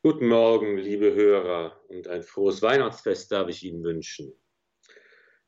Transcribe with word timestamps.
Guten 0.00 0.28
Morgen, 0.28 0.78
liebe 0.78 1.12
Hörer, 1.12 1.76
und 1.88 2.06
ein 2.06 2.22
frohes 2.22 2.62
Weihnachtsfest 2.62 3.32
darf 3.32 3.48
ich 3.48 3.64
Ihnen 3.64 3.82
wünschen. 3.82 4.32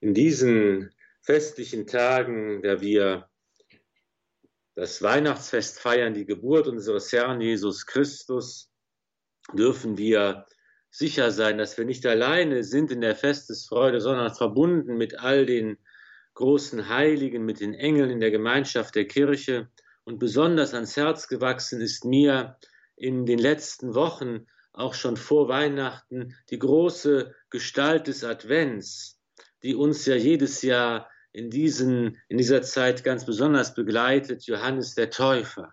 In 0.00 0.12
diesen 0.12 0.92
festlichen 1.22 1.86
Tagen, 1.86 2.60
da 2.60 2.80
wir 2.80 3.30
das 4.74 5.02
Weihnachtsfest 5.02 5.78
feiern, 5.78 6.14
die 6.14 6.26
Geburt 6.26 6.66
unseres 6.66 7.12
Herrn 7.12 7.40
Jesus 7.40 7.86
Christus, 7.86 8.72
dürfen 9.52 9.96
wir 9.98 10.46
sicher 10.90 11.30
sein, 11.30 11.56
dass 11.56 11.78
wir 11.78 11.84
nicht 11.84 12.04
alleine 12.04 12.64
sind 12.64 12.90
in 12.90 13.02
der 13.02 13.14
Festesfreude, 13.14 14.00
sondern 14.00 14.34
verbunden 14.34 14.96
mit 14.96 15.20
all 15.20 15.46
den 15.46 15.78
großen 16.34 16.88
Heiligen, 16.88 17.44
mit 17.44 17.60
den 17.60 17.72
Engeln 17.72 18.10
in 18.10 18.18
der 18.18 18.32
Gemeinschaft 18.32 18.96
der 18.96 19.06
Kirche. 19.06 19.70
Und 20.02 20.18
besonders 20.18 20.74
ans 20.74 20.96
Herz 20.96 21.28
gewachsen 21.28 21.80
ist 21.80 22.04
mir 22.04 22.58
in 23.00 23.24
den 23.24 23.38
letzten 23.38 23.94
Wochen, 23.94 24.46
auch 24.72 24.94
schon 24.94 25.16
vor 25.16 25.48
Weihnachten, 25.48 26.36
die 26.50 26.58
große 26.58 27.34
Gestalt 27.48 28.06
des 28.06 28.24
Advents, 28.24 29.18
die 29.62 29.74
uns 29.74 30.04
ja 30.04 30.14
jedes 30.14 30.62
Jahr 30.62 31.08
in, 31.32 31.50
diesen, 31.50 32.18
in 32.28 32.36
dieser 32.36 32.62
Zeit 32.62 33.02
ganz 33.02 33.24
besonders 33.24 33.74
begleitet, 33.74 34.44
Johannes 34.44 34.94
der 34.94 35.10
Täufer. 35.10 35.72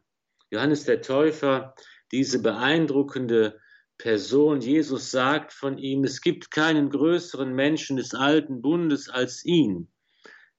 Johannes 0.50 0.86
der 0.86 1.02
Täufer, 1.02 1.76
diese 2.14 2.42
beeindruckende 2.42 3.60
Person. 3.98 4.62
Jesus 4.62 5.12
sagt 5.12 5.52
von 5.52 5.78
ihm, 5.78 6.06
es 6.06 6.22
gibt 6.22 6.50
keinen 6.50 6.90
größeren 6.90 7.54
Menschen 7.54 7.98
des 7.98 8.14
alten 8.14 8.62
Bundes 8.62 9.10
als 9.10 9.44
ihn. 9.44 9.90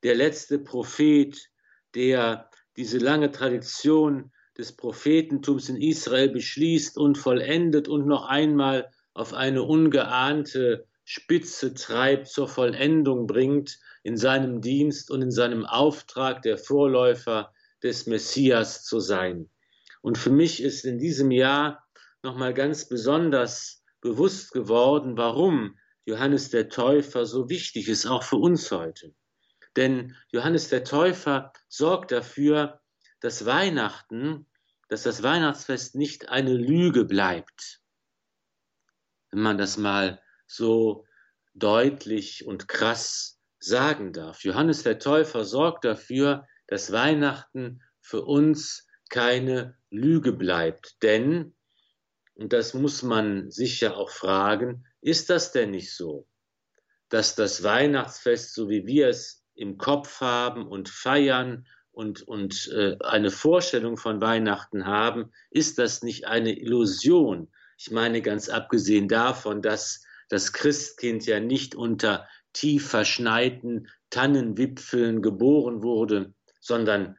Der 0.03 0.15
letzte 0.15 0.59
Prophet, 0.59 1.51
der 1.95 2.51
diese 2.77 2.98
lange 2.98 3.31
Tradition 3.31 4.33
des 4.59 4.73
Prophetentums 4.73 5.69
in 5.69 5.77
Israel 5.77 6.30
beschließt 6.30 6.98
und 6.98 7.17
vollendet 7.17 7.87
und 7.87 8.07
noch 8.07 8.27
einmal 8.27 8.91
auf 9.15 9.33
eine 9.33 9.62
ungeahnte 9.62 10.87
Spitze 11.05 11.75
treibt, 11.75 12.27
zur 12.27 12.48
Vollendung 12.48 13.27
bringt 13.27 13.79
in 14.03 14.17
seinem 14.17 14.61
Dienst 14.61 15.11
und 15.11 15.23
in 15.23 15.31
seinem 15.31 15.64
Auftrag 15.64 16.42
der 16.42 16.59
Vorläufer 16.59 17.53
des 17.83 18.06
Messias 18.06 18.84
zu 18.84 19.01
sein. 19.01 19.48
Und 20.03 20.19
für 20.19 20.31
mich 20.31 20.62
ist 20.62 20.84
in 20.84 20.98
diesem 20.98 21.31
Jahr 21.31 21.86
nochmal 22.23 22.53
ganz 22.53 22.89
besonders 22.89 23.84
bewusst 24.01 24.53
geworden, 24.53 25.17
warum 25.17 25.79
Johannes 26.05 26.51
der 26.51 26.69
Täufer 26.69 27.27
so 27.27 27.48
wichtig 27.48 27.89
ist, 27.89 28.06
auch 28.06 28.23
für 28.23 28.36
uns 28.36 28.70
heute. 28.70 29.14
Denn 29.77 30.17
Johannes 30.31 30.69
der 30.69 30.84
Täufer 30.84 31.53
sorgt 31.69 32.11
dafür, 32.11 32.81
dass 33.20 33.47
Weihnachten, 33.47 34.47
dass 34.88 35.02
das 35.02 35.22
Weihnachtsfest 35.22 35.94
nicht 35.94 36.28
eine 36.28 36.55
Lüge 36.55 37.05
bleibt. 37.05 37.80
Wenn 39.30 39.42
man 39.42 39.58
das 39.58 39.77
mal 39.77 40.22
so 40.47 41.06
deutlich 41.55 42.46
und 42.46 42.69
krass 42.69 43.41
sagen 43.58 44.12
darf. 44.12 44.44
Johannes 44.44 44.83
der 44.83 44.98
Täufer 44.98 45.44
sorgt 45.44 45.84
dafür, 45.84 46.46
dass 46.69 46.92
Weihnachten 46.92 47.83
für 48.00 48.22
uns 48.24 48.86
keine 49.11 49.77
Lüge 49.91 50.33
bleibt. 50.33 51.02
Denn 51.02 51.55
und 52.39 52.52
das 52.52 52.72
muss 52.72 53.02
man 53.02 53.50
sich 53.50 53.80
ja 53.80 53.94
auch 53.94 54.11
fragen, 54.11 54.86
ist 55.00 55.28
das 55.28 55.50
denn 55.50 55.72
nicht 55.72 55.92
so, 55.94 56.28
dass 57.08 57.34
das 57.34 57.64
Weihnachtsfest, 57.64 58.55
so 58.55 58.70
wie 58.70 58.86
wir 58.86 59.08
es 59.08 59.44
im 59.55 59.77
Kopf 59.77 60.20
haben 60.20 60.66
und 60.69 60.89
feiern 60.89 61.66
und, 61.99 62.23
und 62.23 62.71
äh, 62.73 62.97
eine 63.01 63.33
Vorstellung 63.33 63.97
von 63.97 64.21
Weihnachten 64.21 64.87
haben, 64.87 65.33
ist 65.51 65.79
das 65.79 66.05
nicht 66.05 66.29
eine 66.29 66.57
Illusion? 66.57 67.49
Ich 67.77 67.91
meine 67.91 68.23
ganz 68.23 68.49
abgesehen 68.49 69.09
davon, 69.09 69.63
dass 69.63 70.05
das 70.29 70.53
Christkind 70.53 71.27
ja 71.27 71.41
nicht 71.41 71.75
unter 71.75 72.29
tief 72.53 72.89
verschneiten 72.89 73.89
Tannenwipfeln 74.11 75.23
geboren 75.23 75.83
wurde, 75.83 76.35
sondern 76.61 77.17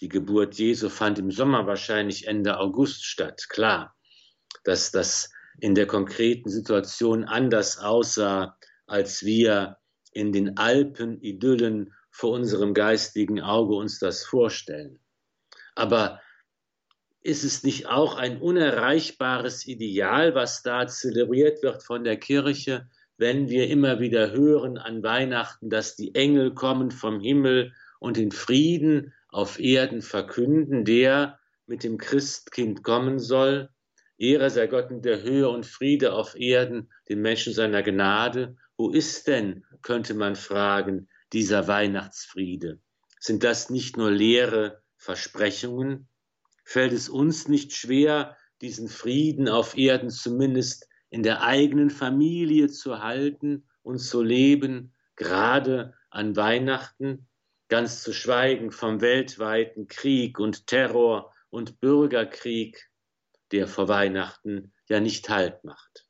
die 0.00 0.08
Geburt 0.08 0.54
Jesu 0.54 0.90
fand 0.90 1.18
im 1.18 1.32
Sommer 1.32 1.66
wahrscheinlich 1.66 2.28
Ende 2.28 2.60
August 2.60 3.04
statt, 3.04 3.48
klar 3.48 3.96
dass 4.62 4.92
das 4.92 5.30
in 5.58 5.74
der 5.74 5.86
konkreten 5.86 6.50
Situation 6.50 7.24
anders 7.24 7.78
aussah, 7.78 8.56
als 8.86 9.24
wir 9.24 9.78
in 10.12 10.32
den 10.32 10.56
Alpenidyllen 10.56 11.94
vor 12.20 12.32
unserem 12.32 12.74
geistigen 12.74 13.40
Auge 13.40 13.74
uns 13.74 13.98
das 13.98 14.26
vorstellen. 14.26 15.00
Aber 15.74 16.20
ist 17.22 17.44
es 17.44 17.64
nicht 17.64 17.86
auch 17.86 18.14
ein 18.14 18.42
unerreichbares 18.42 19.66
Ideal, 19.66 20.34
was 20.34 20.62
da 20.62 20.86
zelebriert 20.86 21.62
wird 21.62 21.82
von 21.82 22.04
der 22.04 22.18
Kirche, 22.18 22.90
wenn 23.16 23.48
wir 23.48 23.68
immer 23.68 24.00
wieder 24.00 24.32
hören 24.32 24.76
an 24.76 25.02
Weihnachten, 25.02 25.70
dass 25.70 25.96
die 25.96 26.14
Engel 26.14 26.52
kommen 26.52 26.90
vom 26.90 27.20
Himmel 27.20 27.72
und 28.00 28.18
den 28.18 28.32
Frieden 28.32 29.14
auf 29.30 29.58
Erden 29.58 30.02
verkünden, 30.02 30.84
der 30.84 31.38
mit 31.66 31.84
dem 31.84 31.96
Christkind 31.96 32.82
kommen 32.82 33.18
soll? 33.18 33.70
Ehre 34.18 34.50
sei 34.50 34.66
Gott 34.66 34.90
in 34.90 35.00
der 35.00 35.22
Höhe 35.22 35.48
und 35.48 35.64
Friede 35.64 36.12
auf 36.12 36.38
Erden, 36.38 36.90
den 37.08 37.22
Menschen 37.22 37.54
seiner 37.54 37.82
Gnade. 37.82 38.56
Wo 38.76 38.90
ist 38.90 39.26
denn, 39.26 39.64
könnte 39.80 40.12
man 40.12 40.36
fragen, 40.36 41.08
dieser 41.32 41.68
Weihnachtsfriede? 41.68 42.80
Sind 43.18 43.44
das 43.44 43.70
nicht 43.70 43.96
nur 43.96 44.10
leere 44.10 44.82
Versprechungen? 44.96 46.08
Fällt 46.64 46.92
es 46.92 47.08
uns 47.08 47.48
nicht 47.48 47.72
schwer, 47.72 48.36
diesen 48.60 48.88
Frieden 48.88 49.48
auf 49.48 49.76
Erden 49.76 50.10
zumindest 50.10 50.88
in 51.10 51.22
der 51.22 51.42
eigenen 51.42 51.90
Familie 51.90 52.68
zu 52.68 53.00
halten 53.02 53.66
und 53.82 53.98
zu 53.98 54.22
leben, 54.22 54.94
gerade 55.16 55.94
an 56.10 56.36
Weihnachten, 56.36 57.26
ganz 57.68 58.02
zu 58.02 58.12
schweigen 58.12 58.72
vom 58.72 59.00
weltweiten 59.00 59.86
Krieg 59.86 60.38
und 60.38 60.66
Terror 60.66 61.32
und 61.50 61.80
Bürgerkrieg, 61.80 62.90
der 63.52 63.66
vor 63.66 63.88
Weihnachten 63.88 64.72
ja 64.88 65.00
nicht 65.00 65.28
Halt 65.28 65.64
macht. 65.64 66.06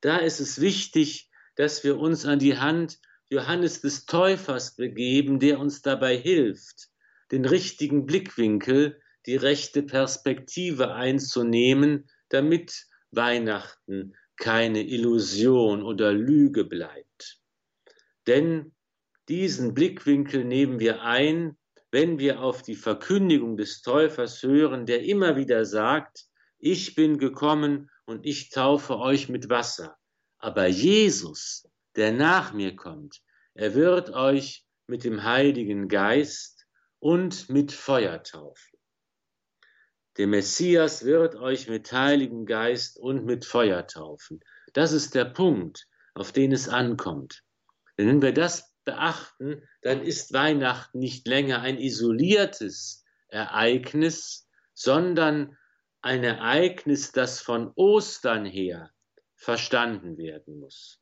Da 0.00 0.18
ist 0.18 0.40
es 0.40 0.60
wichtig, 0.60 1.30
dass 1.56 1.82
wir 1.84 1.98
uns 1.98 2.24
an 2.24 2.38
die 2.38 2.58
Hand 2.58 3.00
Johannes 3.30 3.80
des 3.80 4.06
Täufers 4.06 4.76
begeben, 4.76 5.38
der 5.38 5.58
uns 5.58 5.82
dabei 5.82 6.16
hilft, 6.16 6.88
den 7.30 7.44
richtigen 7.44 8.06
Blickwinkel, 8.06 9.00
die 9.26 9.36
rechte 9.36 9.82
Perspektive 9.82 10.94
einzunehmen, 10.94 12.08
damit 12.30 12.86
Weihnachten 13.10 14.14
keine 14.36 14.82
Illusion 14.82 15.82
oder 15.82 16.12
Lüge 16.12 16.64
bleibt. 16.64 17.40
Denn 18.26 18.72
diesen 19.28 19.74
Blickwinkel 19.74 20.44
nehmen 20.44 20.80
wir 20.80 21.02
ein, 21.02 21.58
wenn 21.90 22.18
wir 22.18 22.40
auf 22.40 22.62
die 22.62 22.76
Verkündigung 22.76 23.56
des 23.56 23.82
Täufers 23.82 24.42
hören, 24.42 24.86
der 24.86 25.02
immer 25.02 25.36
wieder 25.36 25.64
sagt, 25.64 26.26
ich 26.58 26.94
bin 26.94 27.18
gekommen 27.18 27.90
und 28.06 28.24
ich 28.24 28.50
taufe 28.50 28.98
euch 28.98 29.28
mit 29.28 29.48
Wasser. 29.48 29.96
Aber 30.38 30.66
Jesus, 30.66 31.67
der 31.98 32.12
nach 32.12 32.52
mir 32.52 32.76
kommt, 32.76 33.20
er 33.54 33.74
wird 33.74 34.10
euch 34.10 34.64
mit 34.86 35.02
dem 35.02 35.24
Heiligen 35.24 35.88
Geist 35.88 36.64
und 37.00 37.48
mit 37.48 37.72
Feuer 37.72 38.22
taufen. 38.22 38.78
Der 40.16 40.28
Messias 40.28 41.04
wird 41.04 41.34
euch 41.34 41.68
mit 41.68 41.90
Heiligen 41.92 42.46
Geist 42.46 42.98
und 43.00 43.24
mit 43.24 43.44
Feuer 43.44 43.84
taufen. 43.84 44.38
Das 44.74 44.92
ist 44.92 45.16
der 45.16 45.24
Punkt, 45.24 45.88
auf 46.14 46.30
den 46.30 46.52
es 46.52 46.68
ankommt. 46.68 47.42
Denn 47.98 48.06
wenn 48.06 48.22
wir 48.22 48.32
das 48.32 48.72
beachten, 48.84 49.62
dann 49.82 50.00
ist 50.00 50.32
Weihnachten 50.32 51.00
nicht 51.00 51.26
länger 51.26 51.62
ein 51.62 51.78
isoliertes 51.78 53.04
Ereignis, 53.26 54.48
sondern 54.72 55.58
ein 56.00 56.22
Ereignis, 56.22 57.10
das 57.10 57.40
von 57.40 57.72
Ostern 57.74 58.44
her 58.44 58.92
verstanden 59.34 60.16
werden 60.16 60.60
muss. 60.60 61.00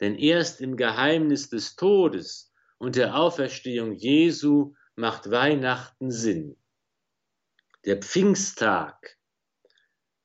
Denn 0.00 0.16
erst 0.16 0.60
im 0.60 0.76
Geheimnis 0.76 1.48
des 1.48 1.76
Todes 1.76 2.52
und 2.78 2.96
der 2.96 3.16
Auferstehung 3.16 3.92
Jesu 3.92 4.74
macht 4.96 5.30
Weihnachten 5.30 6.10
Sinn. 6.10 6.56
Der 7.84 7.98
Pfingsttag 7.98 9.16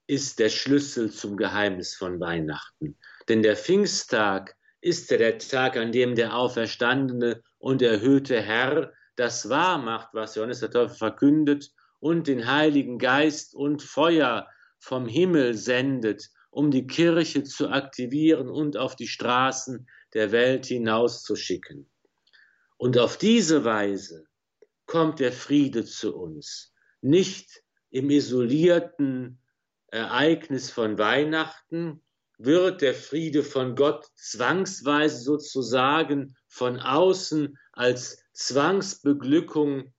ist 0.07 0.39
der 0.39 0.49
Schlüssel 0.49 1.11
zum 1.11 1.37
Geheimnis 1.37 1.95
von 1.95 2.19
Weihnachten. 2.19 2.97
Denn 3.27 3.43
der 3.43 3.55
Pfingsttag 3.55 4.55
ist 4.81 5.11
ja 5.11 5.17
der 5.17 5.37
Tag, 5.37 5.77
an 5.77 5.91
dem 5.91 6.15
der 6.15 6.35
auferstandene 6.35 7.43
und 7.57 7.81
erhöhte 7.81 8.41
Herr 8.41 8.91
das 9.15 9.49
wahr 9.49 9.77
macht, 9.77 10.09
was 10.13 10.35
Johannes 10.35 10.61
der 10.61 10.71
Täufer 10.71 10.95
verkündet 10.95 11.71
und 11.99 12.27
den 12.27 12.49
Heiligen 12.49 12.97
Geist 12.97 13.53
und 13.53 13.83
Feuer 13.83 14.47
vom 14.79 15.07
Himmel 15.07 15.53
sendet, 15.55 16.29
um 16.51 16.71
die 16.71 16.87
Kirche 16.87 17.43
zu 17.43 17.69
aktivieren 17.69 18.49
und 18.49 18.77
auf 18.77 18.95
die 18.95 19.07
Straßen 19.07 19.87
der 20.13 20.31
Welt 20.31 20.65
hinauszuschicken. 20.65 21.89
Und 22.77 22.97
auf 22.97 23.17
diese 23.17 23.65
Weise 23.65 24.25
kommt 24.85 25.19
der 25.19 25.31
Friede 25.31 25.85
zu 25.85 26.15
uns, 26.15 26.73
nicht 27.01 27.63
im 27.91 28.09
isolierten 28.09 29.39
Ereignis 29.87 30.69
von 30.69 30.97
Weihnachten 30.97 32.01
wird 32.37 32.81
der 32.81 32.93
Friede 32.93 33.43
von 33.43 33.75
Gott 33.75 34.05
zwangsweise 34.15 35.21
sozusagen 35.21 36.35
von 36.47 36.79
außen 36.79 37.57
als 37.73 38.23
Zwangsbeglückung 38.33 39.93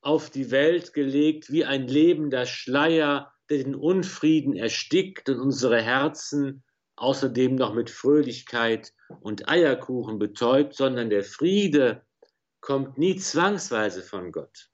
auf 0.00 0.30
die 0.30 0.50
Welt 0.50 0.94
gelegt, 0.94 1.52
wie 1.52 1.64
ein 1.64 1.86
lebender 1.86 2.46
Schleier, 2.46 3.31
der 3.50 3.58
den 3.58 3.74
Unfrieden 3.74 4.54
erstickt 4.54 5.28
und 5.28 5.40
unsere 5.40 5.82
Herzen 5.82 6.62
außerdem 6.96 7.54
noch 7.54 7.74
mit 7.74 7.90
Fröhlichkeit 7.90 8.92
und 9.20 9.48
Eierkuchen 9.48 10.18
betäubt, 10.18 10.74
sondern 10.74 11.10
der 11.10 11.24
Friede 11.24 12.04
kommt 12.60 12.98
nie 12.98 13.16
zwangsweise 13.16 14.02
von 14.02 14.30
Gott. 14.30 14.70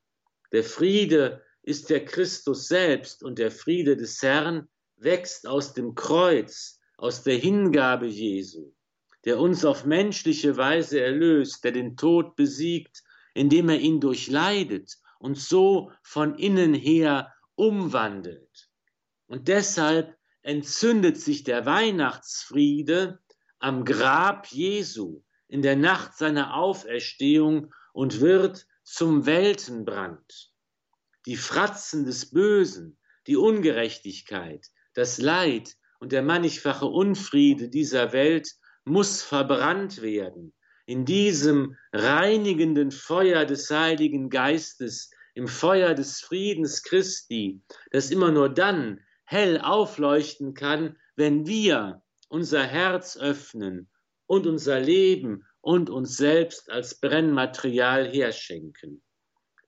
Der 0.52 0.64
Friede 0.64 1.42
ist 1.62 1.90
der 1.90 2.04
Christus 2.04 2.68
selbst 2.68 3.22
und 3.22 3.38
der 3.38 3.50
Friede 3.50 3.96
des 3.96 4.22
Herrn 4.22 4.68
wächst 4.96 5.46
aus 5.46 5.74
dem 5.74 5.94
Kreuz, 5.94 6.80
aus 6.96 7.22
der 7.22 7.36
Hingabe 7.36 8.06
Jesu, 8.06 8.72
der 9.24 9.38
uns 9.38 9.64
auf 9.64 9.84
menschliche 9.84 10.56
Weise 10.56 11.00
erlöst, 11.00 11.62
der 11.64 11.72
den 11.72 11.96
Tod 11.96 12.34
besiegt, 12.36 13.04
indem 13.34 13.68
er 13.68 13.78
ihn 13.78 14.00
durchleidet 14.00 14.96
und 15.18 15.38
so 15.38 15.92
von 16.02 16.36
innen 16.36 16.74
her 16.74 17.32
umwandelt. 17.54 18.47
Und 19.28 19.48
deshalb 19.48 20.16
entzündet 20.42 21.18
sich 21.18 21.44
der 21.44 21.66
Weihnachtsfriede 21.66 23.20
am 23.58 23.84
Grab 23.84 24.46
Jesu 24.48 25.22
in 25.46 25.62
der 25.62 25.76
Nacht 25.76 26.16
seiner 26.16 26.54
Auferstehung 26.54 27.72
und 27.92 28.20
wird 28.20 28.66
zum 28.84 29.26
Weltenbrand. 29.26 30.52
Die 31.26 31.36
Fratzen 31.36 32.04
des 32.04 32.30
Bösen, 32.30 32.98
die 33.26 33.36
Ungerechtigkeit, 33.36 34.66
das 34.94 35.18
Leid 35.18 35.76
und 36.00 36.12
der 36.12 36.22
mannigfache 36.22 36.86
Unfriede 36.86 37.68
dieser 37.68 38.12
Welt 38.12 38.50
muss 38.84 39.22
verbrannt 39.22 40.00
werden 40.00 40.54
in 40.88 41.04
diesem 41.04 41.76
reinigenden 41.92 42.90
Feuer 42.90 43.44
des 43.44 43.70
Heiligen 43.70 44.30
Geistes, 44.30 45.10
im 45.34 45.46
Feuer 45.46 45.92
des 45.92 46.20
Friedens 46.20 46.82
Christi, 46.82 47.60
das 47.90 48.10
immer 48.10 48.32
nur 48.32 48.48
dann 48.48 48.98
hell 49.28 49.60
aufleuchten 49.60 50.54
kann, 50.54 50.96
wenn 51.14 51.46
wir 51.46 52.02
unser 52.30 52.64
Herz 52.64 53.18
öffnen 53.18 53.90
und 54.26 54.46
unser 54.46 54.80
Leben 54.80 55.44
und 55.60 55.90
uns 55.90 56.16
selbst 56.16 56.70
als 56.70 56.98
Brennmaterial 56.98 58.08
herschenken. 58.08 59.02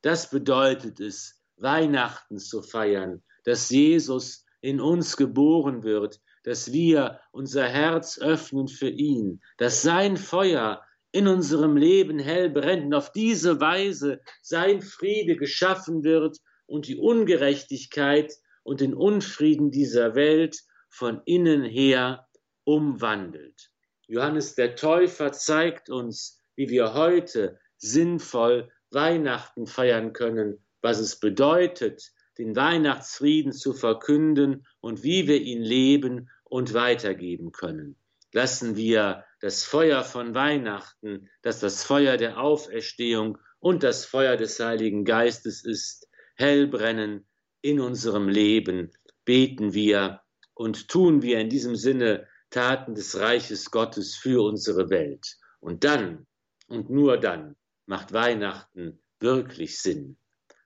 Das 0.00 0.30
bedeutet 0.30 0.98
es, 0.98 1.42
Weihnachten 1.58 2.38
zu 2.38 2.62
feiern, 2.62 3.22
dass 3.44 3.68
Jesus 3.68 4.46
in 4.62 4.80
uns 4.80 5.18
geboren 5.18 5.82
wird, 5.82 6.20
dass 6.42 6.72
wir 6.72 7.20
unser 7.30 7.68
Herz 7.68 8.18
öffnen 8.18 8.66
für 8.66 8.88
ihn, 8.88 9.42
dass 9.58 9.82
sein 9.82 10.16
Feuer 10.16 10.82
in 11.12 11.28
unserem 11.28 11.76
Leben 11.76 12.18
hell 12.18 12.48
brennt 12.48 12.86
und 12.86 12.94
auf 12.94 13.12
diese 13.12 13.60
Weise 13.60 14.22
sein 14.40 14.80
Friede 14.80 15.36
geschaffen 15.36 16.02
wird 16.02 16.38
und 16.64 16.86
die 16.86 16.96
Ungerechtigkeit 16.96 18.32
und 18.62 18.80
den 18.80 18.94
Unfrieden 18.94 19.70
dieser 19.70 20.14
Welt 20.14 20.62
von 20.88 21.22
innen 21.24 21.64
her 21.64 22.28
umwandelt. 22.64 23.70
Johannes 24.06 24.54
der 24.54 24.76
Täufer 24.76 25.32
zeigt 25.32 25.88
uns, 25.88 26.40
wie 26.56 26.68
wir 26.68 26.94
heute 26.94 27.58
sinnvoll 27.76 28.70
Weihnachten 28.90 29.66
feiern 29.66 30.12
können, 30.12 30.64
was 30.82 30.98
es 30.98 31.20
bedeutet, 31.20 32.12
den 32.38 32.56
Weihnachtsfrieden 32.56 33.52
zu 33.52 33.72
verkünden 33.72 34.66
und 34.80 35.02
wie 35.02 35.28
wir 35.28 35.40
ihn 35.40 35.62
leben 35.62 36.30
und 36.44 36.74
weitergeben 36.74 37.52
können. 37.52 37.96
Lassen 38.32 38.76
wir 38.76 39.24
das 39.40 39.64
Feuer 39.64 40.04
von 40.04 40.34
Weihnachten, 40.34 41.28
das 41.42 41.60
das 41.60 41.84
Feuer 41.84 42.16
der 42.16 42.38
Auferstehung 42.38 43.38
und 43.58 43.82
das 43.82 44.04
Feuer 44.04 44.36
des 44.36 44.58
Heiligen 44.58 45.04
Geistes 45.04 45.64
ist, 45.64 46.08
hell 46.34 46.66
brennen 46.66 47.26
in 47.62 47.80
unserem 47.80 48.28
Leben. 48.28 48.92
Beten 49.24 49.72
wir 49.72 50.20
und 50.54 50.88
tun 50.88 51.22
wir 51.22 51.38
in 51.38 51.48
diesem 51.48 51.76
Sinne 51.76 52.26
Taten 52.50 52.94
des 52.94 53.18
Reiches 53.18 53.70
Gottes 53.70 54.16
für 54.16 54.42
unsere 54.42 54.90
Welt. 54.90 55.36
Und 55.60 55.84
dann 55.84 56.26
und 56.68 56.88
nur 56.88 57.18
dann 57.18 57.56
macht 57.86 58.12
Weihnachten 58.12 59.02
wirklich 59.18 59.78
Sinn. 59.78 60.16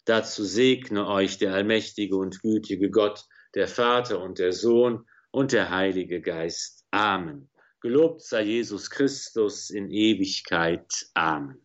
Dazu 0.05 0.45
segne 0.45 1.07
euch 1.09 1.39
der 1.39 1.55
allmächtige 1.55 2.17
und 2.17 2.41
gütige 2.43 2.91
Gott, 2.91 3.25
der 3.55 3.69
Vater 3.69 4.21
und 4.21 4.39
der 4.39 4.53
Sohn 4.53 5.07
und 5.31 5.53
der 5.53 5.71
Heilige 5.71 6.21
Geist. 6.21 6.85
Amen. 6.91 7.51
Gelobt 7.81 8.23
sei 8.23 8.43
Jesus 8.43 8.91
Christus 8.91 9.71
in 9.71 9.91
Ewigkeit. 9.91 10.91
Amen. 11.15 11.64